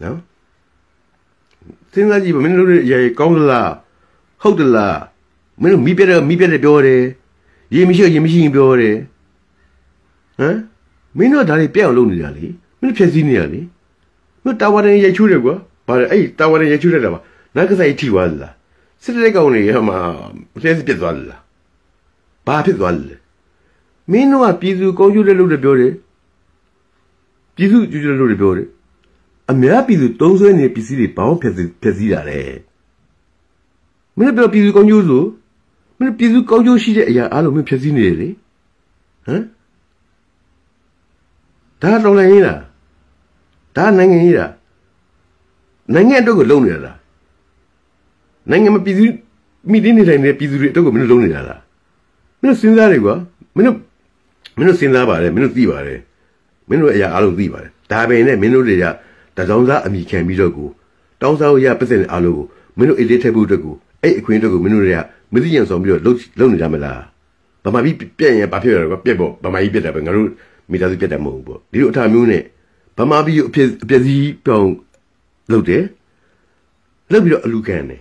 [0.00, 0.18] နော်
[1.92, 3.70] စဉ်းစားကြည့်ပါမင်းတို့ရဲ့အရာကြီးကောင်းသလား
[4.42, 4.98] ဟုတ်သလား
[5.60, 7.02] မင်းတို့မိပြတဲ့မိပြတဲ့ပြောတယ်
[7.74, 8.96] ရေမရှိရေမရှိရင်ပြောတယ်
[10.38, 10.56] ဟမ်
[11.18, 12.44] မင်းတို့ဒါတွေပြက်အောင်လုပ်နေတာလေ
[12.80, 13.60] မင်းတို့ဖြည့်စည်းနေတာလေ
[14.44, 15.54] မင်းတာဝါရင်ရိုက်ချိုးတယ်ကွာ
[15.86, 17.20] ဘာလဲအဲ့တာဝါရင်ရိုက်ချိုးတယ်တာပါ
[17.54, 18.54] နတ်ကစားကြီးထိသွားလား
[19.02, 19.98] စစ်တဲ့ကောင်တွေဟမှာ
[20.62, 21.40] လဲစစ်ပြတ်သွားလား
[22.46, 23.16] ဘာဖြစ်သွားလဲ
[24.10, 25.92] မင်းတို့ကပြည်သူကောင်းကျိုးတဲ့လို့ပြောတယ်
[27.56, 28.68] ပြည်သူကျိုးတဲ့လို့ပြောတယ်
[29.52, 32.40] အများပြည်သူတုံးဆွဲနေတဲ့ပစ္စည်းတွေဘောင်းဖျက်စီဖျက်စီးတာလေ
[34.18, 35.22] မင်းတို့ပြောပြည်သူကောင်းကျိုးဆို
[35.98, 38.28] မင်းတို့ပြည်သူကောင်းကျိုးရှိတဲ့အရာအားလုံးမင်းဖျက်စီးနေတယ်လေ
[39.26, 39.42] ဟမ်
[41.82, 42.60] ဒါတော်လည်းရေးလား
[43.76, 44.52] ဒါနိုင်ငံရေးလား
[45.94, 46.96] နိုင်ငံအတွက်ကိုလုံနေတာလား
[48.50, 49.04] နိုင်ငံမပြည်သူ
[49.70, 51.60] မိတင်းနေတိုင်းနေပြည်သူတွေအတွက်ကိုမင်းတို့လုံနေတာလား
[52.40, 53.14] မင်းတို့စဉ်းစားတယ်ကွာ
[53.56, 53.76] မင်းတို့
[54.56, 56.00] မင်းတို့စဉ်းစားပါတယ်မင်းတို့သိပါတယ်
[56.68, 58.84] မင်းတို့အရာအားလုံးသိပါတယ်ဒါပေမဲ့မင်းတို့တွေက
[59.36, 60.68] တစောင်းစားအမိခံပြီးတော့ကို
[61.20, 62.46] တောင်းစားရပတ်စင်အားလုံးကို
[62.78, 64.98] မင်းတို့အေးလေးထည့်ဖို့အတွက်ကိုအဲ့အခွင့်အတွက်ကိုမင်းတို့တွေက
[65.32, 67.00] မသိရင်ဆောင်ပြီးတော့လုံလုံနေကြမလား
[67.64, 70.28] ဗမာပြည်ပြက်ရင်ဘာဖြစ်ရလဲကွာပြက်ပေါ့ဗမာပြည်ပြက်တယ်ပဲငါတို့
[70.70, 72.42] မိသားစုပြက်တယ်မဟုတ်ဘူးပေါ့ဒီလိုအထာမျိုးနဲ့
[72.98, 74.72] ဗမာပြည်ကိုအပြည့်အပြည့်စည်းပြောင်း
[75.52, 75.82] လုပ်တယ်
[77.12, 78.00] လုပ်ပြီးတော့အလူခံတယ်